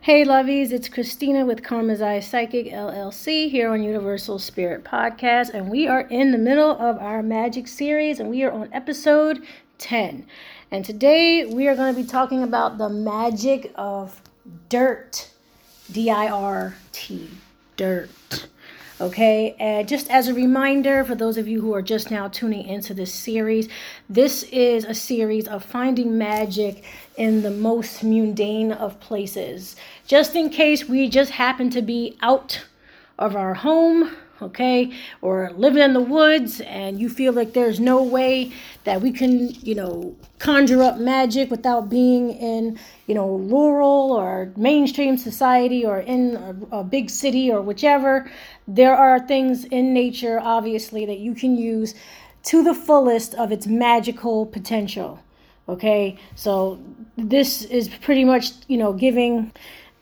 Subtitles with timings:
[0.00, 5.68] Hey, lovies, it's Christina with Karma's Eye Psychic LLC here on Universal Spirit Podcast, and
[5.68, 9.42] we are in the middle of our magic series, and we are on episode
[9.78, 10.24] 10.
[10.70, 14.22] And today we are going to be talking about the magic of
[14.68, 15.30] dirt.
[15.90, 17.28] D I R T.
[17.76, 18.46] Dirt.
[19.00, 22.66] Okay, and just as a reminder for those of you who are just now tuning
[22.66, 23.68] into this series,
[24.10, 26.82] this is a series of finding magic
[27.16, 29.76] in the most mundane of places.
[30.08, 32.66] Just in case we just happen to be out
[33.20, 34.92] of our home okay,
[35.22, 38.52] or living in the woods and you feel like there's no way
[38.84, 44.52] that we can, you know, conjure up magic without being in, you know, rural or
[44.56, 48.30] mainstream society or in a, a big city or whichever,
[48.66, 51.94] there are things in nature, obviously, that you can use
[52.44, 55.18] to the fullest of its magical potential.
[55.68, 56.78] Okay, so
[57.16, 59.52] this is pretty much, you know, giving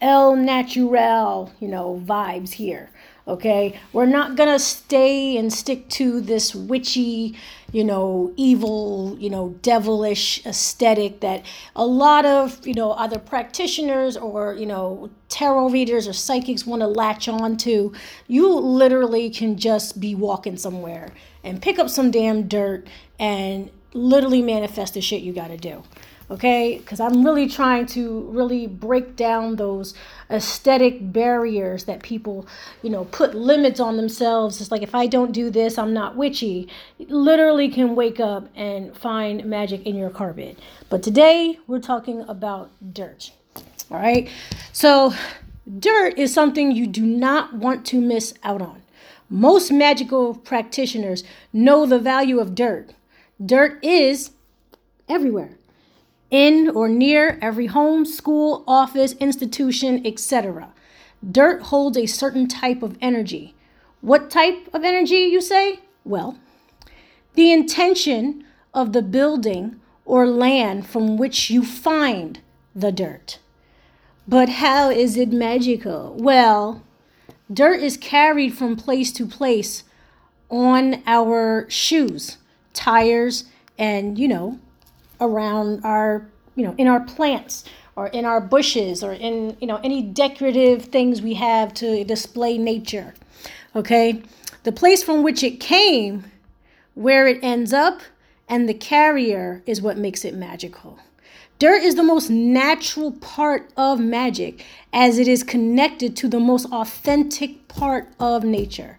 [0.00, 2.90] El Natural, you know, vibes here.
[3.28, 7.34] Okay, we're not gonna stay and stick to this witchy,
[7.72, 14.16] you know, evil, you know, devilish aesthetic that a lot of, you know, other practitioners
[14.16, 17.92] or, you know, tarot readers or psychics want to latch on to.
[18.28, 22.86] You literally can just be walking somewhere and pick up some damn dirt
[23.18, 25.82] and literally manifest the shit you gotta do
[26.30, 26.78] okay?
[26.78, 29.94] Because i'm really trying to really break down those
[30.30, 32.46] aesthetic barriers that people
[32.82, 34.60] you know put limits on themselves.
[34.60, 36.68] It's like if i don't do this i'm not witchy.
[36.98, 40.58] Literally can wake up and find magic in your carpet.
[40.88, 43.30] But today we're talking about dirt
[43.90, 44.28] all right?
[44.72, 45.14] So
[45.78, 48.82] dirt is something you do not want to miss out on.
[49.28, 52.94] Most magical practitioners know the value of dirt.
[53.44, 54.30] Dirt is
[55.08, 55.56] everywhere
[56.30, 60.72] in or near every home, school, office, institution, etc.
[61.28, 63.54] Dirt holds a certain type of energy.
[64.00, 65.80] What type of energy, you say?
[66.04, 66.38] Well,
[67.34, 68.44] the intention
[68.74, 72.40] of the building or land from which you find
[72.74, 73.38] the dirt.
[74.28, 76.14] But how is it magical?
[76.18, 76.82] Well,
[77.52, 79.84] dirt is carried from place to place
[80.48, 82.38] on our shoes,
[82.72, 83.44] tires,
[83.78, 84.58] and, you know,
[85.20, 87.64] around our, you know, in our plants
[87.96, 92.58] or in our bushes or in, you know, any decorative things we have to display
[92.58, 93.14] nature.
[93.74, 94.22] Okay?
[94.64, 96.24] The place from which it came,
[96.94, 98.00] where it ends up,
[98.48, 100.98] and the carrier is what makes it magical.
[101.58, 106.66] Dirt is the most natural part of magic as it is connected to the most
[106.70, 108.98] authentic part of nature.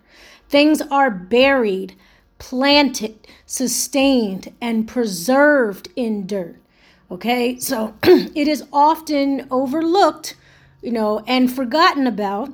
[0.50, 1.96] Things are buried
[2.40, 6.58] planted, sustained, and preserved in dirt.
[7.10, 10.36] Okay, so it is often overlooked,
[10.82, 12.54] you know, and forgotten about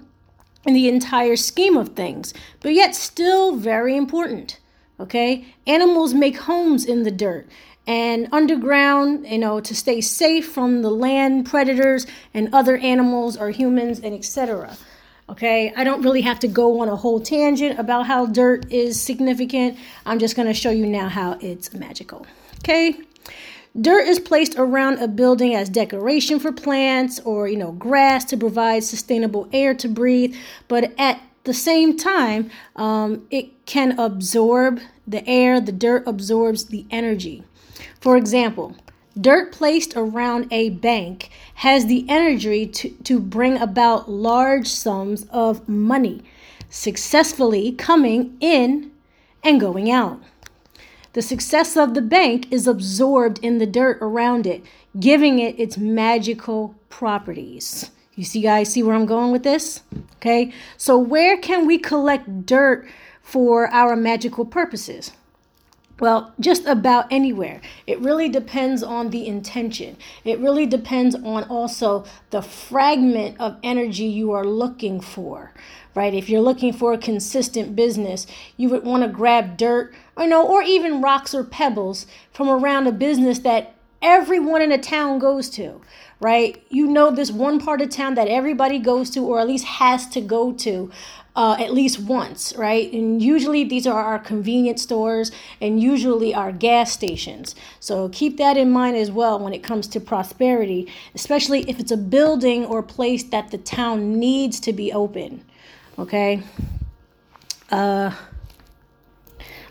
[0.66, 4.60] in the entire scheme of things, but yet still very important.
[5.00, 7.50] Okay, animals make homes in the dirt
[7.86, 13.50] and underground, you know, to stay safe from the land predators and other animals or
[13.50, 14.78] humans and etc.
[15.30, 19.02] Okay, I don't really have to go on a whole tangent about how dirt is
[19.02, 19.78] significant.
[20.06, 22.26] I'm just going to show you now how it's magical.
[22.60, 23.00] Okay,
[23.80, 28.38] dirt is placed around a building as decoration for plants or, you know, grass to
[28.38, 30.36] provide sustainable air to breathe,
[30.68, 36.86] but at the same time, um, it can absorb the air, the dirt absorbs the
[36.92, 37.44] energy.
[38.00, 38.76] For example,
[39.20, 45.70] Dirt placed around a bank has the energy to, to bring about large sums of
[45.70, 46.24] money,
[46.70, 48.92] successfully coming in
[49.44, 50.20] and going out.
[51.14, 54.64] The success of the bank is absorbed in the dirt around it,
[55.00, 57.92] giving it its magical properties.
[58.16, 59.82] You see, guys, see where I'm going with this?
[60.16, 62.88] Okay, so where can we collect dirt
[63.22, 65.12] for our magical purposes?
[66.00, 67.62] Well, just about anywhere.
[67.86, 69.98] It really depends on the intention.
[70.26, 75.54] It really depends on also the fragment of energy you are looking for,
[75.94, 76.14] right?
[76.14, 78.26] If you're looking for a consistent business,
[78.58, 82.88] you would want to grab dirt, or know, or even rocks or pebbles from around
[82.88, 85.80] a business that everyone in a town goes to,
[86.20, 86.62] right?
[86.70, 90.08] You know this one part of town that everybody goes to or at least has
[90.10, 90.92] to go to
[91.36, 92.92] uh, at least once, right?
[92.94, 97.56] And usually these are our convenience stores and usually our gas stations.
[97.80, 101.92] So keep that in mind as well when it comes to prosperity, especially if it's
[101.92, 105.44] a building or place that the town needs to be open.
[105.98, 106.44] Okay.
[107.72, 108.12] Uh,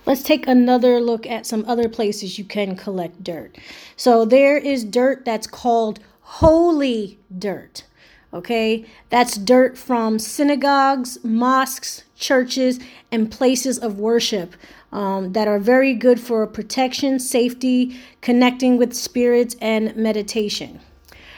[0.05, 3.57] let's take another look at some other places you can collect dirt.
[3.97, 7.85] So there is dirt that's called holy dirt.
[8.35, 12.81] Okay, that's dirt from synagogues, mosques, churches,
[13.11, 14.55] and places of worship
[14.91, 20.81] um, that are very good for protection, safety, connecting with spirits, and meditation.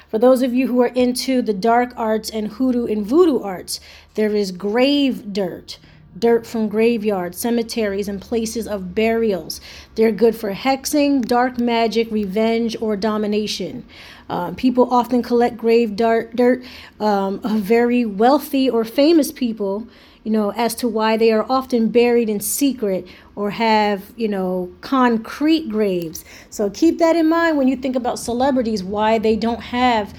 [0.09, 3.81] For those of you who are into the dark arts and hoodoo and voodoo arts,
[4.15, 5.79] there is grave dirt
[6.19, 9.61] dirt from graveyards, cemeteries, and places of burials.
[9.95, 13.85] They're good for hexing, dark magic, revenge, or domination.
[14.29, 16.65] Um, people often collect grave dirt, dirt
[17.01, 19.87] um, of very wealthy or famous people,
[20.23, 23.07] you know, as to why they are often buried in secret
[23.37, 26.25] or have, you know, concrete graves.
[26.49, 30.15] So keep that in mind when you think about celebrities, why they don't have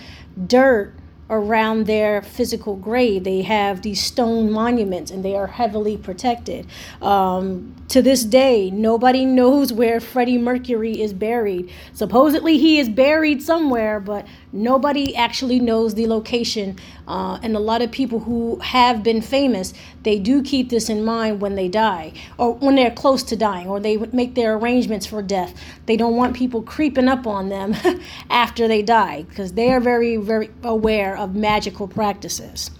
[0.45, 0.93] dirt
[1.29, 3.23] around their physical grave.
[3.23, 6.67] They have these stone monuments and they are heavily protected.
[7.01, 11.71] Um, to this day, nobody knows where Freddie Mercury is buried.
[11.93, 16.77] Supposedly, he is buried somewhere, but nobody actually knows the location.
[17.07, 19.73] Uh, and a lot of people who have been famous,
[20.03, 23.67] they do keep this in mind when they die or when they're close to dying
[23.67, 25.53] or they make their arrangements for death.
[25.85, 27.75] They don't want people creeping up on them
[28.29, 32.71] after they die because they are very, very aware of magical practices.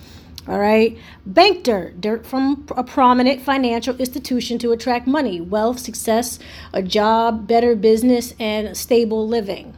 [0.47, 0.97] All right.
[1.25, 6.37] Bank dirt, dirt from a prominent financial institution to attract money, wealth, success,
[6.71, 9.73] a job, better business, and stable living.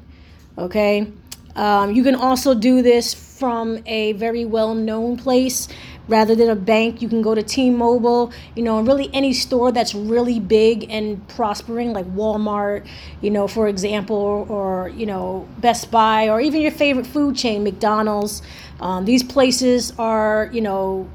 [0.58, 1.12] Okay.
[1.56, 5.68] Um, you can also do this from a very well known place
[6.08, 7.02] rather than a bank.
[7.02, 11.26] You can go to T Mobile, you know, really any store that's really big and
[11.28, 12.88] prospering, like Walmart,
[13.22, 17.64] you know, for example, or, you know, Best Buy, or even your favorite food chain,
[17.64, 18.42] McDonald's.
[18.80, 21.10] Um, these places are, you know,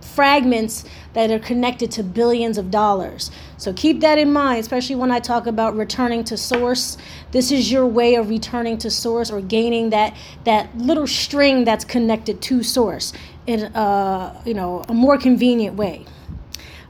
[0.00, 3.30] fragments that are connected to billions of dollars.
[3.56, 6.96] So keep that in mind, especially when I talk about returning to source.
[7.32, 11.84] This is your way of returning to source or gaining that that little string that's
[11.84, 13.12] connected to source
[13.46, 16.04] in a, you know a more convenient way.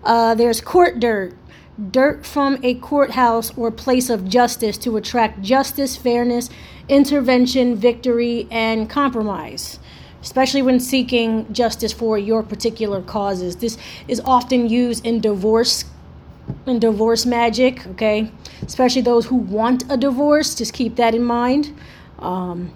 [0.04, 1.34] Uh, there's court dirt
[1.90, 6.50] dirt from a courthouse or place of justice to attract justice, fairness,
[6.88, 9.78] intervention, victory, and compromise
[10.22, 13.56] especially when seeking justice for your particular causes.
[13.56, 15.84] This is often used in divorce
[16.66, 18.30] in divorce magic, okay?
[18.62, 21.76] Especially those who want a divorce, just keep that in mind.
[22.18, 22.72] Um,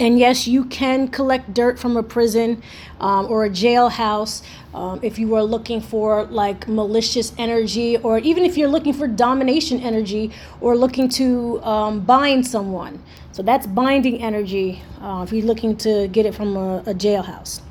[0.00, 2.62] and yes, you can collect dirt from a prison
[3.00, 4.42] um, or a jailhouse
[4.74, 9.06] um, if you are looking for like malicious energy, or even if you're looking for
[9.06, 13.00] domination energy or looking to um, bind someone.
[13.34, 17.62] So that's binding energy uh, if you're looking to get it from a, a jailhouse.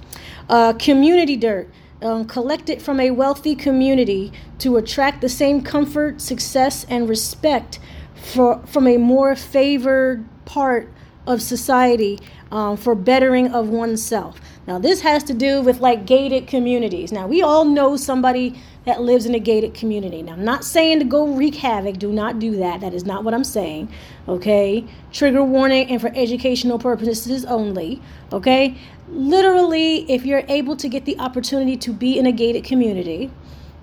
[0.49, 1.71] Uh, community dirt.
[2.01, 7.79] Um, from a wealthy community to attract the same comfort, success, and respect
[8.13, 10.91] for, from a more favored part
[11.25, 12.19] of society
[12.51, 14.41] um, for bettering of oneself.
[14.67, 17.13] Now, this has to do with like gated communities.
[17.13, 20.21] Now, we all know somebody that lives in a gated community.
[20.21, 21.97] Now, I'm not saying to go wreak havoc.
[21.97, 22.81] Do not do that.
[22.81, 23.89] That is not what I'm saying.
[24.27, 24.85] Okay?
[25.11, 28.01] Trigger warning and for educational purposes only.
[28.31, 28.75] Okay?
[29.07, 33.31] Literally, if you're able to get the opportunity to be in a gated community,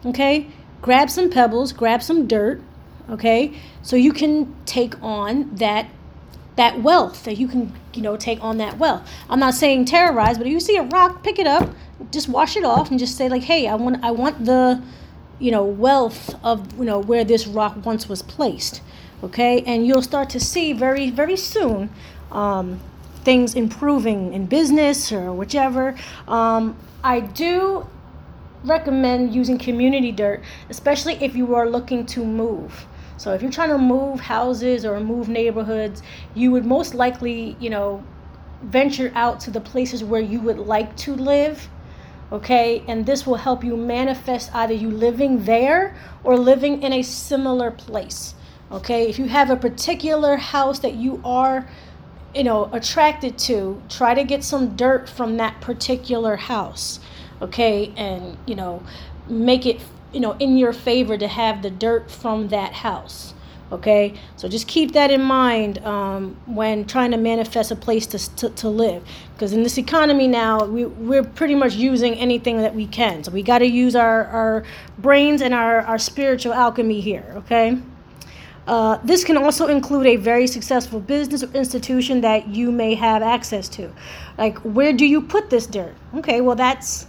[0.04, 0.48] okay,
[0.82, 2.62] grab some pebbles, grab some dirt,
[3.08, 5.88] okay, so you can take on that
[6.56, 10.36] that wealth that you can you know take on that wealth i'm not saying terrorize
[10.36, 11.70] but if you see a rock pick it up
[12.10, 14.82] just wash it off and just say like hey i want i want the
[15.38, 18.82] you know wealth of you know where this rock once was placed
[19.22, 21.90] okay and you'll start to see very very soon
[22.32, 22.80] um,
[23.24, 25.94] things improving in business or whichever
[26.28, 27.86] um, i do
[28.64, 32.86] recommend using community dirt especially if you are looking to move
[33.20, 36.02] so if you're trying to move houses or move neighborhoods,
[36.34, 38.02] you would most likely, you know,
[38.62, 41.68] venture out to the places where you would like to live.
[42.32, 47.02] Okay, and this will help you manifest either you living there or living in a
[47.02, 48.34] similar place.
[48.70, 51.68] Okay, if you have a particular house that you are,
[52.32, 57.00] you know, attracted to, try to get some dirt from that particular house.
[57.42, 58.82] Okay, and you know,
[59.28, 59.80] make it
[60.12, 63.34] you know in your favor to have the dirt from that house
[63.72, 64.14] okay?
[64.36, 68.50] So just keep that in mind um, when trying to manifest a place to, to,
[68.50, 69.02] to live.
[69.34, 73.24] Because in this economy now we, we're pretty much using anything that we can.
[73.24, 74.64] So we got to use our, our
[74.98, 77.78] brains and our, our spiritual alchemy here okay?
[78.66, 83.22] Uh, this can also include a very successful business or institution that you may have
[83.22, 83.92] access to.
[84.38, 85.94] Like where do you put this dirt?
[86.14, 87.06] Okay well that's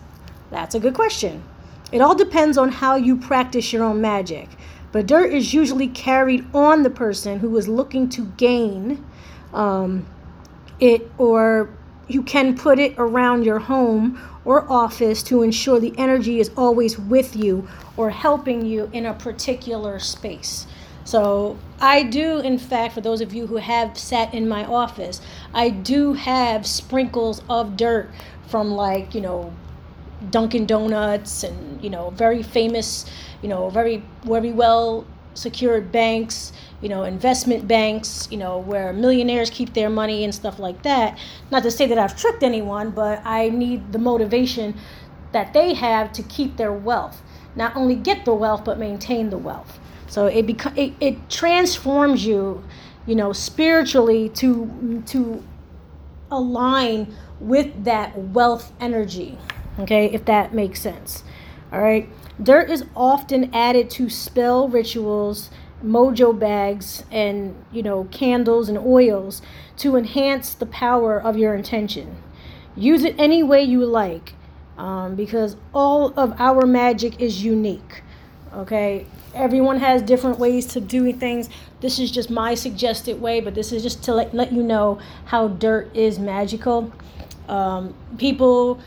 [0.50, 1.44] that's a good question.
[1.92, 4.50] It all depends on how you practice your own magic.
[4.92, 9.04] But dirt is usually carried on the person who is looking to gain
[9.54, 10.06] um,
[10.80, 11.70] it or
[12.08, 16.98] you can put it around your home or office to ensure the energy is always
[17.00, 20.66] with you or helping you in a particular space.
[21.04, 25.20] So, I do, in fact, for those of you who have sat in my office,
[25.54, 28.10] I do have sprinkles of dirt
[28.48, 29.54] from like, you know,
[30.30, 33.06] Dunkin' Donuts and, you know, very famous,
[33.42, 36.52] you know, very, very well secured banks,
[36.82, 41.18] you know, investment banks, you know, where millionaires keep their money and stuff like that.
[41.50, 44.76] Not to say that I've tricked anyone, but I need the motivation
[45.32, 47.22] that they have to keep their wealth.
[47.56, 49.80] Not only get the wealth, but maintain the wealth.
[50.08, 52.64] So it becomes it, it transforms you,
[53.06, 55.44] you know, spiritually to to
[56.30, 59.38] align with that wealth energy.
[59.82, 61.24] Okay, if that makes sense.
[61.72, 62.08] All right.
[62.42, 65.50] Dirt is often added to spell rituals,
[65.84, 69.42] mojo bags, and you know, candles and oils
[69.78, 72.18] to enhance the power of your intention.
[72.76, 74.34] Use it any way you like
[74.78, 78.04] um, because all of our magic is unique.
[78.54, 81.50] Okay, everyone has different ways to do things.
[81.80, 85.00] This is just my suggested way, but this is just to let, let you know
[85.26, 86.92] how dirt is magical.
[87.48, 88.80] Um, people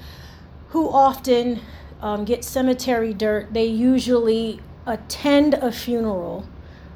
[0.75, 1.61] who often
[2.01, 6.45] um, get cemetery dirt, they usually attend a funeral,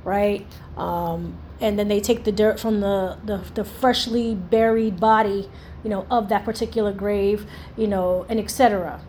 [0.02, 0.44] right?
[0.76, 5.48] Um, and then they take the dirt from the, the, the freshly buried body,
[5.84, 9.00] you know, of that particular grave, you know, and etc.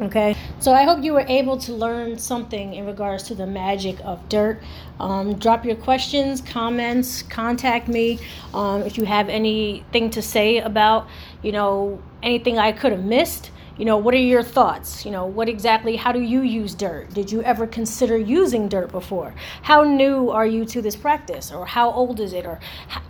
[0.00, 4.00] Okay, so I hope you were able to learn something in regards to the magic
[4.04, 4.60] of dirt.
[4.98, 8.18] Um, drop your questions, comments, contact me
[8.52, 11.06] um, if you have anything to say about,
[11.44, 15.04] you know, anything I could have missed you know what are your thoughts?
[15.04, 17.12] You know what exactly how do you use dirt?
[17.12, 19.34] Did you ever consider using dirt before?
[19.62, 21.52] How new are you to this practice?
[21.52, 22.46] Or how old is it?
[22.46, 22.58] Or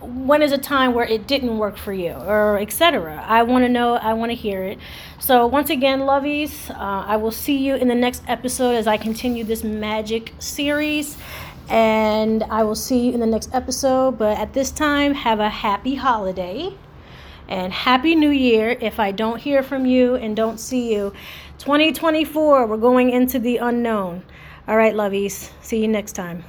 [0.00, 2.12] when is a time where it didn't work for you?
[2.12, 4.78] Or etc i want to know i want to hear it.
[5.18, 8.96] So once again lovies uh, i will see you in the next episode as i
[8.96, 11.16] continue this magic series.
[11.68, 14.18] And i will see you in the next episode.
[14.18, 16.72] But at this time have a happy holiday
[17.48, 21.12] and Happy New Year if I don't hear from you and don't see you.
[21.58, 24.22] 2024, we're going into the unknown.
[24.66, 25.50] All right, lovies.
[25.60, 26.46] See you next time.